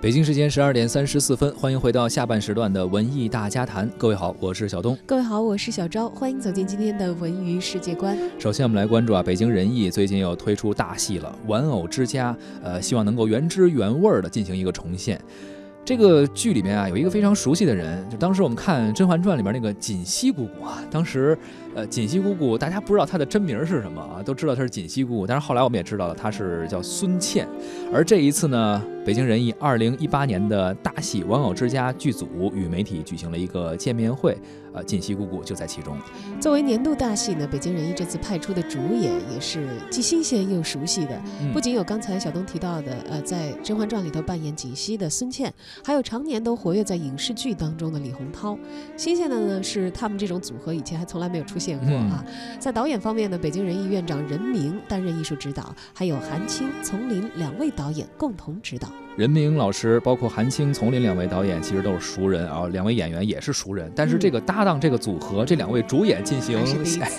[0.00, 3.90] 北京时间十二点三十四分，欢迎回到下半时段的文艺大家谈。
[3.98, 4.96] 各位好，我是小东。
[5.04, 6.08] 各位好，我是小昭。
[6.08, 8.16] 欢迎走进今天的文娱世界观。
[8.38, 12.32] 首先，我们来关注啊，北京人艺最近又推出大戏了，《玩偶之家》。
[12.62, 15.20] 呃，希望能够原汁原味儿的进行一个重现。
[15.84, 21.36] 这个剧里面啊，有一个非常熟悉的人，就当时我们看《甄嬛传》里面那个锦汐姑姑啊，当时。
[21.74, 24.22] 呃，锦汐姑姑，大家不知道她的真名是什么啊？
[24.22, 27.48] 都知道她是锦汐姑姑，但是后来我们也知道了，她是叫孙茜。
[27.90, 34.38] 而这一次呢，北京人艺二零一八年的大戏《玩偶之家》剧组与媒体举行了一个见面会，
[34.72, 35.96] 呃，锦汐姑姑就在其中。
[36.40, 41.20] 作为年度大戏呢，北京人艺这次派出的主演也是既新鲜又熟悉的，
[41.52, 45.52] 不仅有刚才小东提到的，呃，在《甄嬛传》里头扮演锦汐的孙茜，
[45.84, 48.56] 还有常年都活跃在影视剧当中的李洪涛。
[48.96, 51.58] 新鲜的呢是他们这种组合以前还从来没有出。
[51.58, 52.24] 现过啊，
[52.58, 58.91] 在导演方面呢，北京人艺院长任明担任艺术指导，还有韩青、丛林两位导演共同指导。
[59.14, 63.92] 任明老师，包括韩青、丛林两位导演，其实都是熟人啊，两位演员也是熟人。
[63.94, 66.58] 但是这个搭档这个组合，这两位主演进行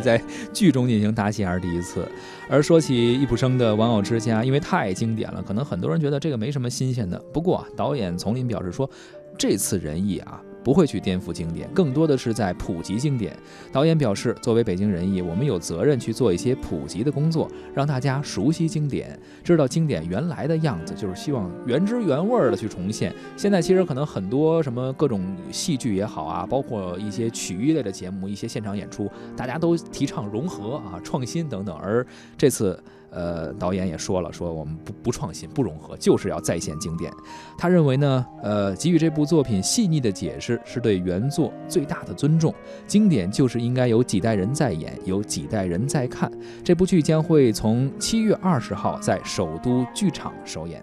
[0.00, 0.18] 在
[0.50, 2.08] 剧中进行搭戏还是第一次。
[2.48, 7.18] 而说起易卜生的《玩偶之家》，因为太经典了，可能很多人觉得这个没什么新鲜的。
[7.34, 8.88] 不过导演丛林表示说，
[9.36, 10.40] 这次人艺啊。
[10.64, 13.36] 不会去颠覆经典，更多的是在普及经典。
[13.70, 23.14] 导演表示，作为北京人艺，我们有责任去做一些普及的工作，让大家熟悉经典，知道经典原来的样子，就是希望原汁原味的去重现。
[23.36, 31.76] 现在其实可能很多什么各种戏剧也好啊，包括一些曲艺类的节目、一些现场演出，大家都提倡融合啊、创新等等。
[31.76, 32.04] 而
[32.38, 32.82] 这次。
[33.14, 37.12] 呃，导演也说了，说我们不不创新，不融合，就是要再现经典。
[37.56, 42.52] 他认为呢，呃，给予这部作品细腻的解释，是对原作最大的尊重。
[42.86, 46.30] 经典就是应该有几代人在演，有几代人在看。
[46.64, 50.82] 这部剧将会从七月二十号在首都剧场首演。